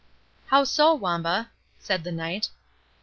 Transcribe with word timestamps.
"How 0.47 0.63
so, 0.63 0.95
Wamba?" 0.95 1.51
said 1.77 2.03
the 2.03 2.11
Knight. 2.11 2.49